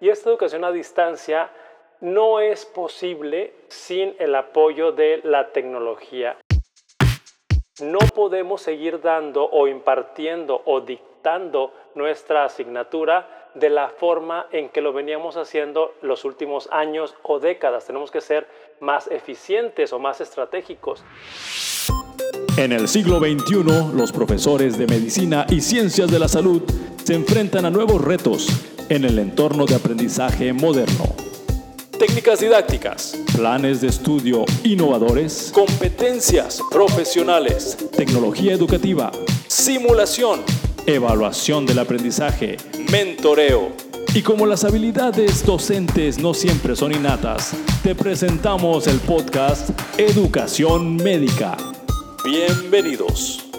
[0.00, 1.50] Y esta educación a distancia
[2.00, 6.38] no es posible sin el apoyo de la tecnología.
[7.82, 14.80] No podemos seguir dando o impartiendo o dictando nuestra asignatura de la forma en que
[14.80, 17.86] lo veníamos haciendo los últimos años o décadas.
[17.86, 18.46] Tenemos que ser
[18.80, 21.04] más eficientes o más estratégicos.
[22.56, 26.62] En el siglo XXI, los profesores de medicina y ciencias de la salud
[27.04, 31.04] se enfrentan a nuevos retos en el entorno de aprendizaje moderno.
[31.96, 39.12] Técnicas didácticas, planes de estudio innovadores, competencias profesionales, tecnología educativa,
[39.46, 40.40] simulación,
[40.86, 42.56] evaluación del aprendizaje,
[42.90, 43.68] mentoreo.
[44.12, 47.52] Y como las habilidades docentes no siempre son innatas,
[47.84, 51.56] te presentamos el podcast Educación Médica.
[52.24, 53.49] Bienvenidos.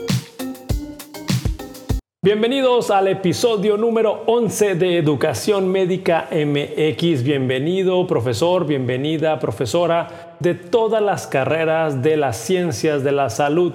[2.24, 7.24] Bienvenidos al episodio número 11 de Educación Médica MX.
[7.24, 13.74] Bienvenido profesor, bienvenida profesora de todas las carreras de las ciencias de la salud.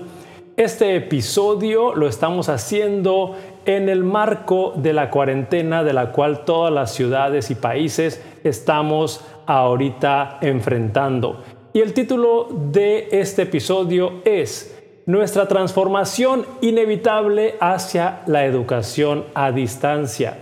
[0.57, 6.73] Este episodio lo estamos haciendo en el marco de la cuarentena de la cual todas
[6.73, 11.43] las ciudades y países estamos ahorita enfrentando.
[11.73, 14.76] Y el título de este episodio es
[15.07, 20.39] nuestra transformación inevitable hacia la educación a distancia.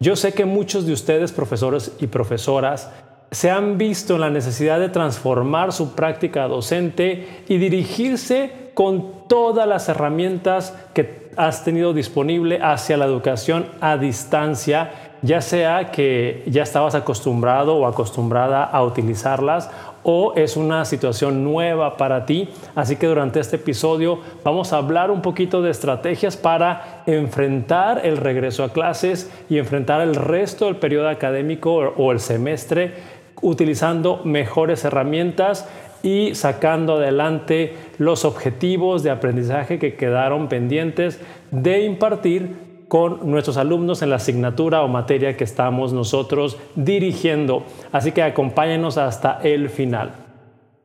[0.00, 2.90] Yo sé que muchos de ustedes, profesores y profesoras,
[3.30, 9.68] se han visto en la necesidad de transformar su práctica docente y dirigirse con todas
[9.68, 16.62] las herramientas que has tenido disponible hacia la educación a distancia, ya sea que ya
[16.62, 19.70] estabas acostumbrado o acostumbrada a utilizarlas
[20.02, 22.48] o es una situación nueva para ti.
[22.74, 28.16] Así que durante este episodio vamos a hablar un poquito de estrategias para enfrentar el
[28.16, 32.94] regreso a clases y enfrentar el resto del periodo académico o el semestre
[33.42, 35.68] utilizando mejores herramientas
[36.02, 44.02] y sacando adelante los objetivos de aprendizaje que quedaron pendientes de impartir con nuestros alumnos
[44.02, 47.62] en la asignatura o materia que estamos nosotros dirigiendo.
[47.92, 50.10] Así que acompáñenos hasta el final.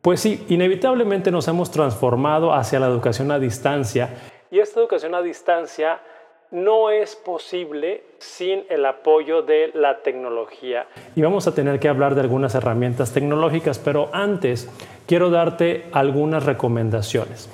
[0.04, 4.12] Pues sí, inevitablemente nos hemos transformado hacia la educación a distancia
[4.52, 6.00] y esta educación a distancia
[6.52, 10.88] no es posible sin el apoyo de la tecnología.
[11.16, 14.70] Y vamos a tener que hablar de algunas herramientas tecnológicas, pero antes
[15.08, 17.50] quiero darte algunas recomendaciones.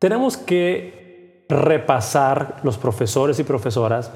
[0.00, 0.97] Tenemos que
[1.48, 4.10] repasar los profesores y profesoras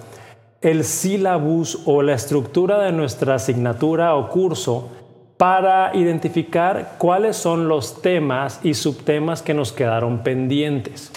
[0.62, 4.90] el sílabus o la estructura de nuestra asignatura o curso
[5.36, 11.10] para identificar cuáles son los temas y subtemas que nos quedaron pendientes.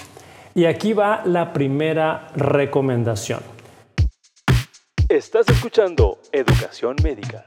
[0.56, 3.42] Y aquí va la primera recomendación.
[5.08, 7.44] Estás escuchando Educación Médica.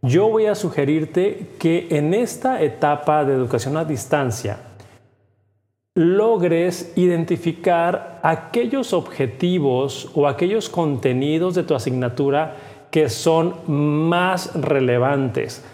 [0.00, 4.58] Yo voy a sugerirte que en esta etapa de educación a distancia,
[5.94, 12.56] logres identificar aquellos objetivos o aquellos contenidos de tu asignatura
[12.90, 15.64] que son más relevantes,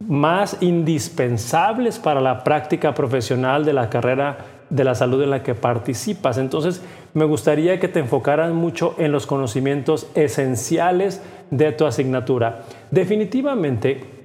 [0.00, 5.54] más indispensables para la práctica profesional de la carrera de la salud en la que
[5.54, 6.38] participas.
[6.38, 6.82] Entonces,
[7.14, 12.62] me gustaría que te enfocaras mucho en los conocimientos esenciales de tu asignatura.
[12.90, 14.22] Definitivamente,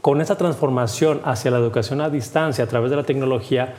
[0.00, 3.74] con esa transformación hacia la educación a distancia a través de la tecnología,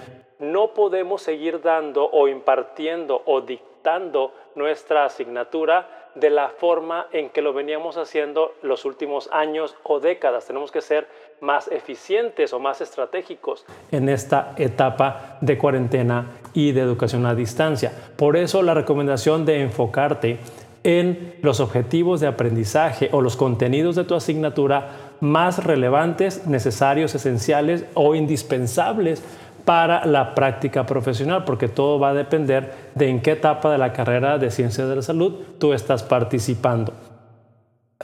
[0.74, 7.54] podemos seguir dando o impartiendo o dictando nuestra asignatura de la forma en que lo
[7.54, 10.46] veníamos haciendo los últimos años o décadas.
[10.46, 11.08] Tenemos que ser
[11.42, 17.92] más eficientes o más estratégicos en esta etapa de cuarentena y de educación a distancia.
[18.16, 20.38] Por eso la recomendación de enfocarte
[20.84, 24.90] en los objetivos de aprendizaje o los contenidos de tu asignatura
[25.22, 29.24] más relevantes, necesarios, esenciales o indispensables
[29.66, 33.94] para la práctica profesional, porque todo va a depender de en qué etapa de la
[33.94, 36.94] carrera de ciencias de la salud tú estás participando.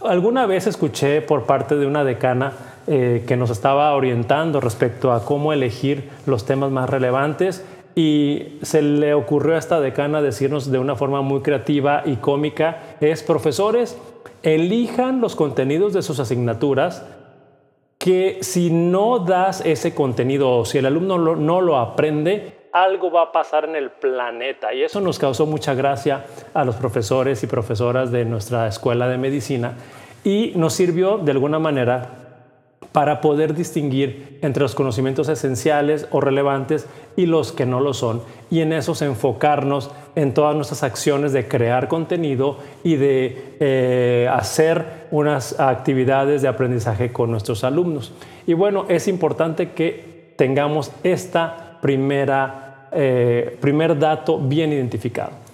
[0.02, 2.54] Alguna vez escuché por parte de una decana
[2.88, 8.82] eh, que nos estaba orientando respecto a cómo elegir los temas más relevantes y se
[8.82, 13.98] le ocurrió a esta decana decirnos de una forma muy creativa y cómica, es profesores,
[14.42, 17.04] elijan los contenidos de sus asignaturas
[18.00, 23.24] que si no das ese contenido o si el alumno no lo aprende, algo va
[23.24, 24.74] a pasar en el planeta.
[24.74, 29.18] Y eso nos causó mucha gracia a los profesores y profesoras de nuestra escuela de
[29.18, 29.74] medicina
[30.24, 32.19] y nos sirvió de alguna manera
[32.92, 38.22] para poder distinguir entre los conocimientos esenciales o relevantes y los que no lo son.
[38.50, 45.08] Y en esos enfocarnos en todas nuestras acciones de crear contenido y de eh, hacer
[45.12, 48.14] unas actividades de aprendizaje con nuestros alumnos.
[48.48, 55.49] Y bueno, es importante que tengamos esta primera, eh, primer dato bien identificado.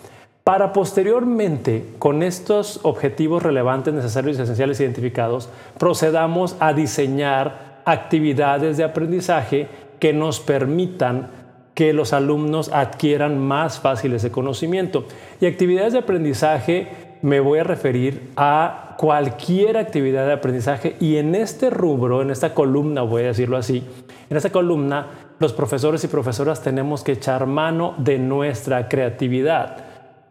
[0.46, 5.50] Para posteriormente, con estos objetivos relevantes, necesarios y esenciales identificados,
[5.80, 9.68] procedamos a diseñar actividades de aprendizaje
[10.00, 11.32] que nos permitan
[11.74, 15.06] que los alumnos adquieran más fácil ese conocimiento.
[15.42, 16.90] Y actividades de aprendizaje
[17.24, 22.54] me voy a referir a cualquier actividad de aprendizaje y en este rubro, en esta
[22.54, 23.84] columna, voy a decirlo así,
[24.30, 25.08] en esta columna
[25.40, 29.85] los profesores y profesoras tenemos que echar mano de nuestra creatividad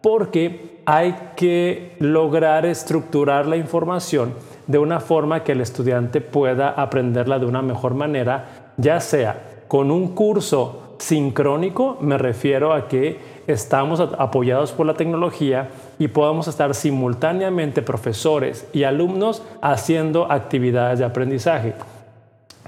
[0.04, 4.34] porque hay que lograr estructurar la información
[4.66, 9.90] de una forma que el estudiante pueda aprenderla de una mejor manera, ya sea con
[9.90, 16.74] un curso sincrónico, me refiero a que estamos apoyados por la tecnología y podamos estar
[16.74, 21.72] simultáneamente profesores y alumnos haciendo actividades de aprendizaje.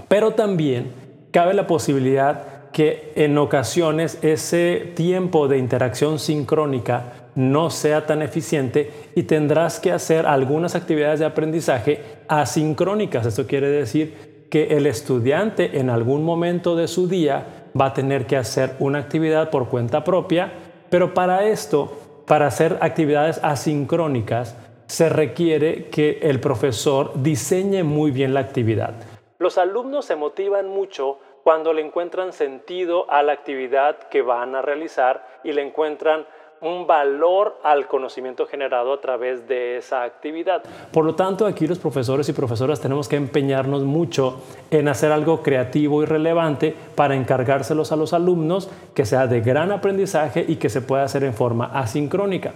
[0.08, 0.90] Pero también
[1.32, 8.90] cabe la posibilidad que en ocasiones ese tiempo de interacción sincrónica no sea tan eficiente
[9.14, 13.26] y tendrás que hacer algunas actividades de aprendizaje asincrónicas.
[13.26, 18.26] Esto quiere decir que el estudiante en algún momento de su día va a tener
[18.26, 20.52] que hacer una actividad por cuenta propia,
[20.88, 24.56] pero para esto, para hacer actividades asincrónicas,
[24.86, 28.94] se requiere que el profesor diseñe muy bien la actividad.
[29.38, 34.62] Los alumnos se motivan mucho cuando le encuentran sentido a la actividad que van a
[34.62, 36.26] realizar y le encuentran
[36.60, 40.62] un valor al conocimiento generado a través de esa actividad.
[40.92, 45.42] Por lo tanto, aquí los profesores y profesoras tenemos que empeñarnos mucho en hacer algo
[45.42, 50.68] creativo y relevante para encargárselos a los alumnos que sea de gran aprendizaje y que
[50.68, 52.54] se pueda hacer en forma asincrónica.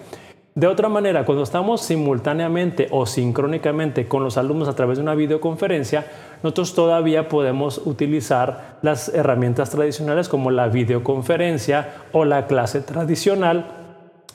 [0.54, 5.14] De otra manera, cuando estamos simultáneamente o sincrónicamente con los alumnos a través de una
[5.14, 6.06] videoconferencia,
[6.42, 13.79] nosotros todavía podemos utilizar las herramientas tradicionales como la videoconferencia o la clase tradicional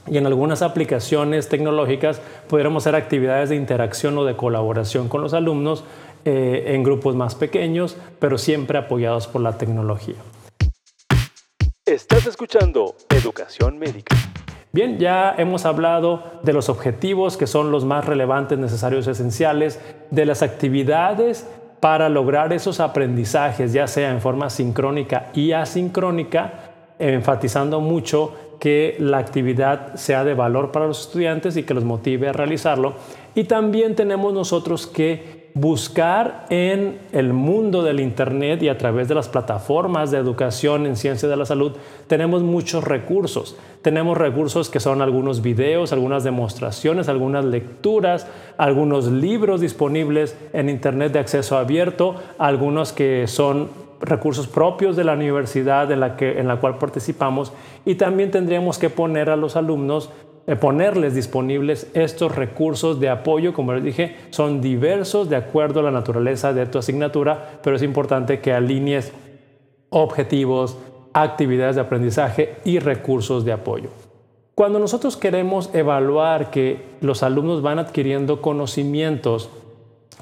[0.07, 5.33] y en algunas aplicaciones tecnológicas pudiéramos hacer actividades de interacción o de colaboración con los
[5.33, 5.83] alumnos
[6.25, 10.15] eh, en grupos más pequeños, pero siempre apoyados por la tecnología.
[11.85, 14.15] Estás escuchando Educación Médica.
[14.71, 19.79] Bien, ya hemos hablado de los objetivos que son los más relevantes, necesarios, esenciales,
[20.11, 21.47] de las actividades
[21.79, 29.17] para lograr esos aprendizajes, ya sea en forma sincrónica y asincrónica, enfatizando mucho que la
[29.17, 32.93] actividad sea de valor para los estudiantes y que los motive a realizarlo.
[33.35, 39.15] Y también tenemos nosotros que buscar en el mundo del Internet y a través de
[39.15, 41.71] las plataformas de educación en ciencia de la salud,
[42.07, 43.55] tenemos muchos recursos.
[43.81, 48.27] Tenemos recursos que son algunos videos, algunas demostraciones, algunas lecturas,
[48.57, 53.69] algunos libros disponibles en Internet de acceso abierto, algunos que son
[54.01, 57.53] recursos propios de la universidad en la, que, en la cual participamos
[57.85, 60.09] y también tendríamos que poner a los alumnos,
[60.47, 65.83] eh, ponerles disponibles estos recursos de apoyo, como les dije, son diversos de acuerdo a
[65.83, 69.11] la naturaleza de tu asignatura, pero es importante que alinees
[69.89, 70.77] objetivos,
[71.13, 73.89] actividades de aprendizaje y recursos de apoyo.
[74.55, 79.49] Cuando nosotros queremos evaluar que los alumnos van adquiriendo conocimientos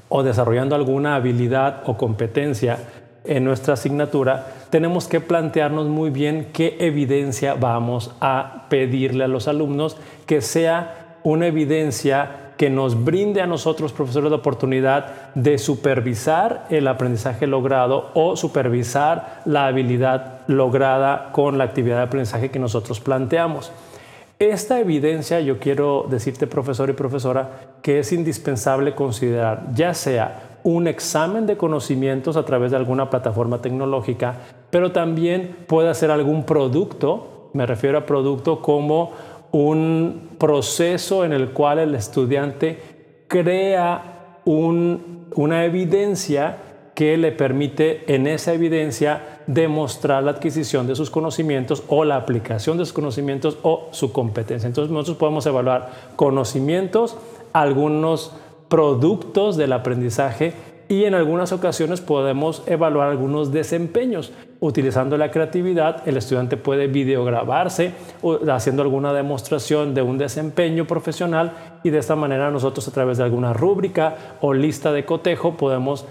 [0.10, 2.80] o desarrollando alguna habilidad o competencia,
[3.26, 9.48] en nuestra asignatura, tenemos que plantearnos muy bien qué evidencia vamos a pedirle a los
[9.48, 16.66] alumnos, que sea una evidencia que nos brinde a nosotros, profesores, la oportunidad de supervisar
[16.70, 23.00] el aprendizaje logrado o supervisar la habilidad lograda con la actividad de aprendizaje que nosotros
[23.00, 23.72] planteamos.
[24.40, 27.50] Esta evidencia yo quiero decirte, profesor y profesora,
[27.82, 33.62] que es indispensable considerar, ya sea un examen de conocimientos a través de alguna plataforma
[33.62, 34.38] tecnológica,
[34.70, 39.12] pero también puede ser algún producto, me refiero a producto como
[39.52, 42.80] un proceso en el cual el estudiante
[43.28, 46.58] crea una evidencia
[46.96, 52.78] que le permite en esa evidencia demostrar la adquisición de sus conocimientos o la aplicación
[52.78, 54.68] de sus conocimientos o su competencia.
[54.68, 57.18] Entonces nosotros podemos evaluar conocimientos,
[57.52, 58.32] algunos
[58.74, 60.52] productos del aprendizaje
[60.90, 64.34] y en algunas ocasiones podemos evaluar algunos desempeños.
[64.62, 67.92] Utilizando la creatividad, el estudiante puede videograbarse
[68.52, 71.52] haciendo alguna demostración de un desempeño profesional
[71.84, 76.08] y de esta manera nosotros a través de alguna rúbrica o lista de cotejo podemos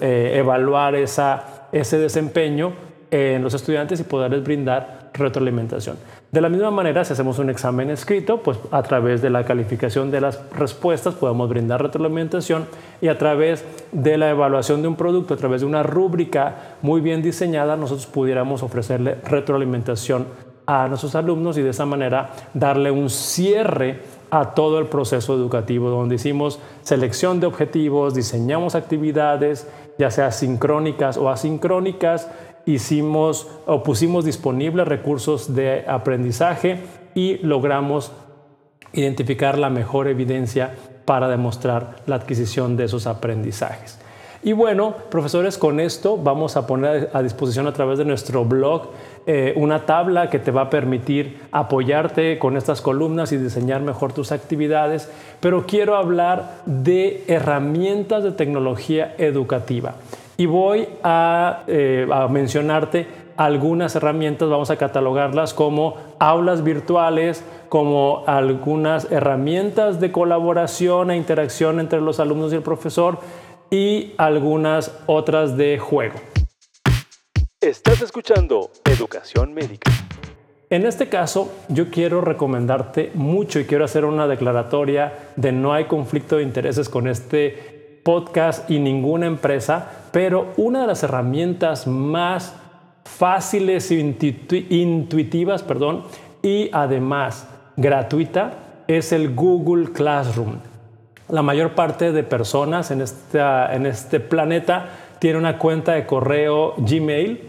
[0.00, 2.72] eh, evaluar ese desempeño
[3.10, 5.98] en los estudiantes y poderles brindar retroalimentación.
[6.30, 10.10] De la misma manera, si hacemos un examen escrito, pues a través de la calificación
[10.10, 12.66] de las respuestas podemos brindar retroalimentación
[13.00, 17.00] y a través de la evaluación de un producto, a través de una rúbrica muy
[17.00, 20.26] bien diseñada, nosotros pudiéramos ofrecerle retroalimentación
[20.66, 25.88] a nuestros alumnos y de esa manera darle un cierre a todo el proceso educativo,
[25.88, 29.66] donde hicimos selección de objetivos, diseñamos actividades,
[29.98, 32.28] ya sea sincrónicas o asincrónicas,
[32.68, 36.80] hicimos o pusimos disponibles recursos de aprendizaje
[37.14, 38.12] y logramos
[38.92, 40.74] identificar la mejor evidencia
[41.06, 43.98] para demostrar la adquisición de esos aprendizajes.
[44.42, 48.90] Y bueno, profesores, con esto vamos a poner a disposición a través de nuestro blog
[49.26, 54.12] eh, una tabla que te va a permitir apoyarte con estas columnas y diseñar mejor
[54.12, 55.10] tus actividades,
[55.40, 59.94] pero quiero hablar de herramientas de tecnología educativa
[60.40, 69.10] y voy eh, a, mencionarte algunas herramientas, vamos a catalogarlas como aulas virtuales, como algunas
[69.10, 73.18] herramientas de colaboración e interacción entre los alumnos y el profesor
[73.68, 76.14] y algunas otras de juego.
[77.60, 79.90] Estás escuchando Educación Médica.
[80.70, 85.86] En este caso, yo quiero recomendarte mucho y quiero hacer una declaratoria de no hay
[85.86, 92.54] conflicto de intereses con este podcast y ninguna empresa, pero una de las herramientas más
[93.04, 93.94] fáciles e
[94.70, 96.04] intuitivas perdón,
[96.42, 100.56] y además gratuita es el Google Classroom.
[101.28, 104.88] La mayor parte de personas en, en este planeta
[105.18, 107.40] tiene una cuenta de correo Gmail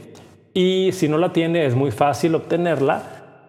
[0.54, 3.04] y si no la tiene es muy fácil obtenerla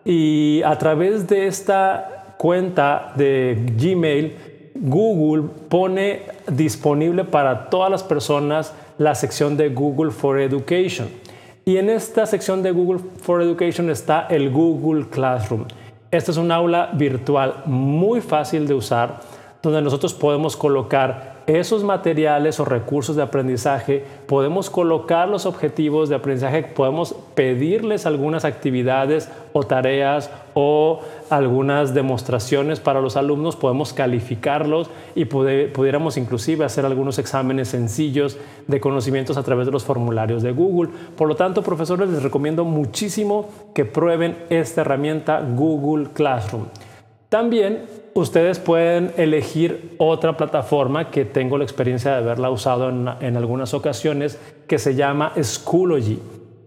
[0.04, 4.36] y a través de esta cuenta de Gmail
[4.74, 11.08] Google pone disponible para todas las personas la sección de Google for Education.
[11.64, 15.64] Y en esta sección de Google for Education está el Google Classroom.
[16.10, 19.20] Esta es un aula virtual muy fácil de usar
[19.62, 26.14] donde nosotros podemos colocar esos materiales o recursos de aprendizaje, podemos colocar los objetivos de
[26.14, 34.90] aprendizaje, podemos pedirles algunas actividades o tareas o algunas demostraciones para los alumnos, podemos calificarlos
[35.14, 40.52] y pudiéramos inclusive hacer algunos exámenes sencillos de conocimientos a través de los formularios de
[40.52, 40.90] Google.
[41.16, 46.64] Por lo tanto, profesores, les recomiendo muchísimo que prueben esta herramienta Google Classroom.
[47.30, 47.84] También
[48.14, 54.36] ustedes pueden elegir otra plataforma que tengo la experiencia de haberla usado en, algunas ocasiones
[54.66, 56.18] que se llama Schoology.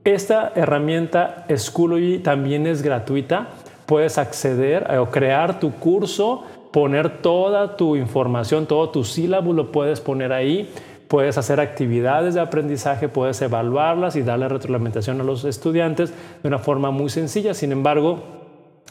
[0.05, 3.49] Esta herramienta Schoology también es gratuita.
[3.85, 9.99] Puedes acceder o crear tu curso, poner toda tu información, todo tu sílabo lo puedes
[9.99, 10.71] poner ahí.
[11.09, 16.57] Puedes hacer actividades de aprendizaje, puedes evaluarlas y darle retroalimentación a los estudiantes de una
[16.57, 17.53] forma muy sencilla.
[17.53, 18.42] Sin embargo,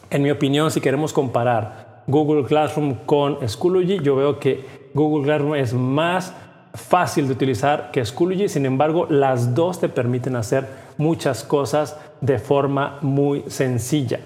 [0.09, 5.55] en mi opinión, si queremos comparar Google Classroom con Schoology, yo veo que Google Classroom
[5.55, 6.33] es más
[6.73, 10.67] fácil de utilizar que Schoology, sin embargo, las dos te permiten hacer
[10.97, 14.19] muchas cosas de forma muy sencilla.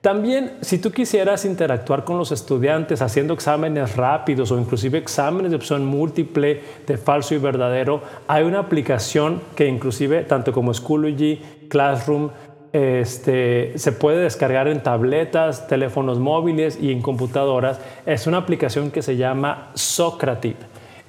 [0.00, 5.56] También, si tú quisieras interactuar con los estudiantes haciendo exámenes rápidos o inclusive exámenes de
[5.58, 12.30] opción múltiple de falso y verdadero, hay una aplicación que inclusive tanto como Schoology, Classroom,
[12.72, 17.80] este, se puede descargar en tabletas, teléfonos móviles y en computadoras.
[18.06, 20.58] Es una aplicación que se llama Socrative.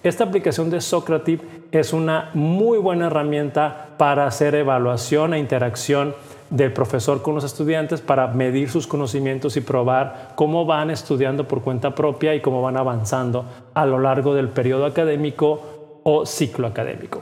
[0.04, 6.16] Esta aplicación de Socrative es una muy buena herramienta para hacer evaluación e interacción
[6.50, 11.62] del profesor con los estudiantes para medir sus conocimientos y probar cómo van estudiando por
[11.62, 17.22] cuenta propia y cómo van avanzando a lo largo del periodo académico o ciclo académico.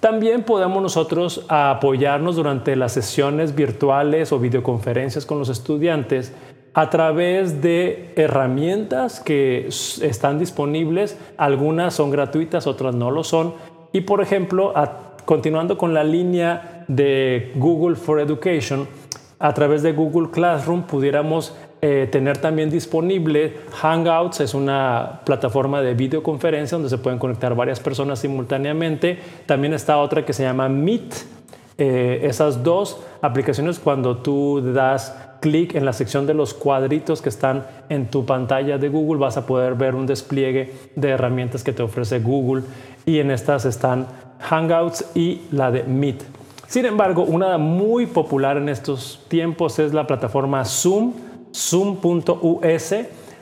[0.00, 6.32] También podemos nosotros apoyarnos durante las sesiones virtuales o videoconferencias con los estudiantes
[6.74, 11.18] a través de herramientas que están disponibles.
[11.38, 13.54] Algunas son gratuitas, otras no lo son.
[13.92, 14.74] Y por ejemplo,
[15.24, 18.86] continuando con la línea de Google for Education,
[19.38, 25.94] a través de Google Classroom pudiéramos eh, tener también disponible Hangouts, es una plataforma de
[25.94, 29.18] videoconferencia donde se pueden conectar varias personas simultáneamente.
[29.44, 31.14] También está otra que se llama Meet.
[31.78, 37.28] Eh, esas dos aplicaciones, cuando tú das clic en la sección de los cuadritos que
[37.28, 41.74] están en tu pantalla de Google, vas a poder ver un despliegue de herramientas que
[41.74, 42.62] te ofrece Google
[43.04, 44.06] y en estas están
[44.40, 46.24] Hangouts y la de Meet.
[46.66, 51.12] Sin embargo, una muy popular en estos tiempos es la plataforma Zoom,
[51.56, 52.94] zoom.us,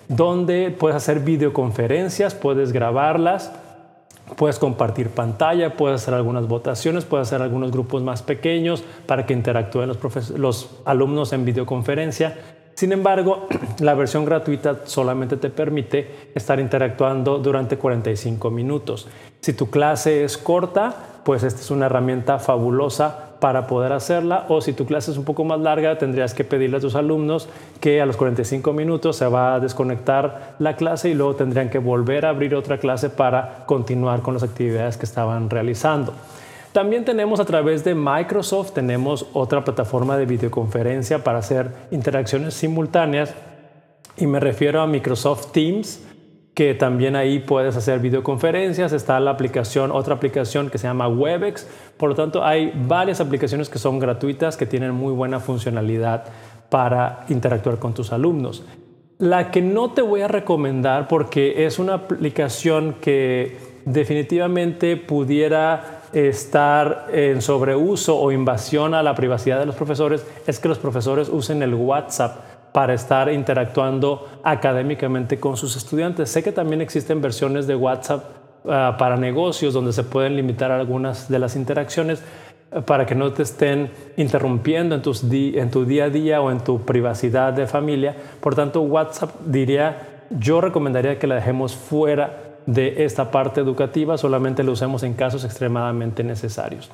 [0.08, 3.50] donde puedes hacer videoconferencias, puedes grabarlas
[4.36, 9.34] Puedes compartir pantalla, puedes hacer algunas votaciones, puedes hacer algunos grupos más pequeños para que
[9.34, 12.38] interactúen los, los alumnos en videoconferencia.
[12.74, 13.46] Sin embargo,
[13.80, 19.06] la versión gratuita solamente te permite estar interactuando durante 45 minutos.
[19.40, 24.60] Si tu clase es corta, pues esta es una herramienta fabulosa para poder hacerla o
[24.60, 27.48] si tu clase es un poco más larga tendrías que pedirle a tus alumnos
[27.80, 31.78] que a los 45 minutos se va a desconectar la clase y luego tendrían que
[31.78, 36.14] volver a abrir otra clase para continuar con las actividades que estaban realizando.
[36.72, 43.32] También tenemos a través de Microsoft, tenemos otra plataforma de videoconferencia para hacer interacciones simultáneas
[44.16, 46.00] y me refiero a Microsoft Teams
[46.54, 51.66] que también ahí puedes hacer videoconferencias, está la aplicación, otra aplicación que se llama Webex,
[51.96, 56.24] por lo tanto hay varias aplicaciones que son gratuitas que tienen muy buena funcionalidad
[56.70, 58.64] para interactuar con tus alumnos.
[59.18, 67.08] La que no te voy a recomendar porque es una aplicación que definitivamente pudiera estar
[67.12, 71.62] en sobreuso o invasión a la privacidad de los profesores es que los profesores usen
[71.62, 72.43] el WhatsApp
[72.74, 76.28] para estar interactuando académicamente con sus estudiantes.
[76.28, 78.24] Sé que también existen versiones de WhatsApp
[78.68, 82.20] ah, para negocios donde se pueden limitar algunas de las interacciones
[82.72, 85.02] eh, para que no te estén interrumpiendo en,
[85.56, 88.16] en tu día a día o en tu privacidad de familia.
[88.40, 94.64] Por tanto, WhatsApp diría, yo recomendaría que la dejemos fuera de esta parte educativa, solamente
[94.64, 96.90] lo usemos en casos extremadamente necesarios.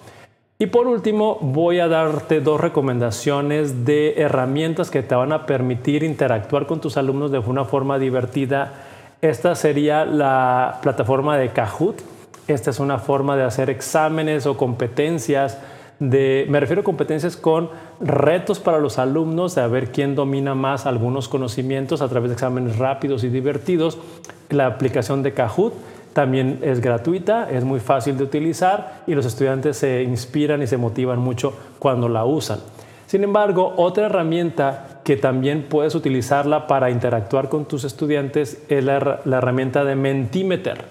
[0.63, 6.03] Y por último, voy a darte dos recomendaciones de herramientas que te van a permitir
[6.03, 8.75] interactuar con tus alumnos de una forma divertida.
[9.23, 12.03] Esta sería la plataforma de Kahoot.
[12.47, 15.57] Esta es una forma de hacer exámenes o competencias.
[15.99, 20.85] De, me refiero a competencias con retos para los alumnos de ver quién domina más
[20.85, 23.97] algunos conocimientos a través de exámenes rápidos y divertidos.
[24.51, 25.73] La aplicación de Kahoot
[26.13, 30.77] también es gratuita, es muy fácil de utilizar y los estudiantes se inspiran y se
[30.77, 32.59] motivan mucho cuando la usan.
[33.07, 39.21] Sin embargo, otra herramienta que también puedes utilizarla para interactuar con tus estudiantes es la,
[39.25, 40.85] herramienta de Mentimeter.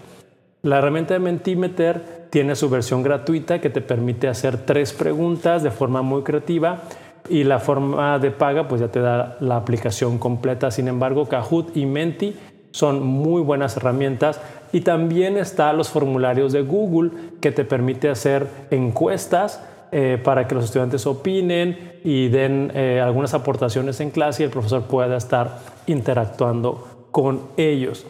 [0.61, 5.71] La herramienta de Mentimeter tiene su versión gratuita que te permite hacer tres preguntas de
[5.71, 6.81] forma muy creativa
[7.29, 10.72] y la forma de paga pues ya te da la aplicación completa.
[10.72, 12.35] Sin embargo, Kahoot y Menti
[12.72, 14.41] son muy buenas herramientas
[14.72, 20.53] y también están los formularios de Google que te permite hacer encuestas eh, para que
[20.55, 25.60] los estudiantes opinen y den eh, algunas aportaciones en clase y el profesor pueda estar
[25.88, 28.05] interactuando con ellos.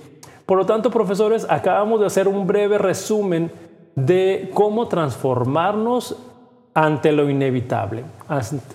[0.46, 3.52] Por lo tanto, profesores, acabamos de hacer un breve resumen
[3.96, 6.18] de cómo transformarnos
[6.74, 8.04] ante lo inevitable,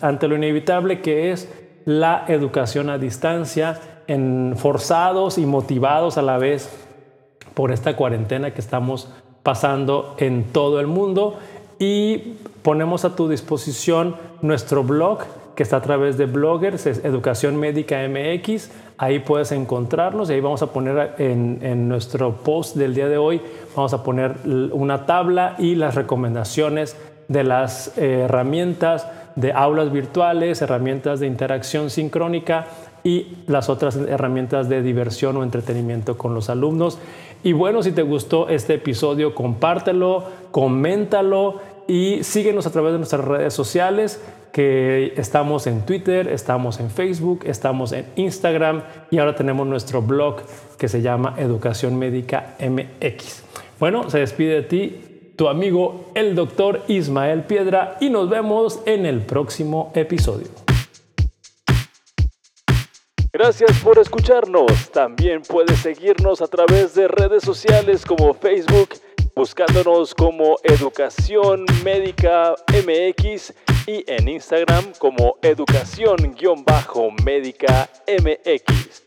[0.00, 1.52] ante lo inevitable que es
[1.84, 6.83] la educación a distancia, en forzados y motivados a la vez
[7.54, 9.08] por esta cuarentena que estamos
[9.42, 11.38] pasando en todo el mundo
[11.78, 15.20] y ponemos a tu disposición nuestro blog
[15.54, 18.70] que está a través de bloggers, es Educación Médica MX.
[18.98, 23.18] Ahí puedes encontrarnos y ahí vamos a poner en, en, nuestro post del día de
[23.18, 23.40] hoy,
[23.76, 24.36] vamos a poner
[24.72, 26.96] una tabla y las recomendaciones
[27.28, 32.66] de las eh, herramientas de aulas virtuales, herramientas de interacción sincrónica
[33.02, 36.98] y las otras herramientas de diversión o entretenimiento con los alumnos.
[37.44, 43.22] Y bueno, si te gustó este episodio, compártelo, coméntalo y síguenos a través de nuestras
[43.22, 49.66] redes sociales que estamos en Twitter, estamos en Facebook, estamos en Instagram y ahora tenemos
[49.66, 50.36] nuestro blog
[50.78, 53.42] que se llama Educación Médica MX.
[53.78, 55.00] Bueno, se despide de ti
[55.36, 60.63] tu amigo el doctor Ismael Piedra y nos vemos en el próximo episodio.
[63.34, 64.90] Gracias por escucharnos.
[64.92, 68.90] También puedes seguirnos a través de redes sociales como Facebook,
[69.34, 73.52] buscándonos como Educación Médica MX
[73.88, 79.03] y en Instagram como Educación-Médica MX.